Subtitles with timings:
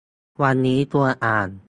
[0.41, 1.51] วันนี้ชวนอ่าน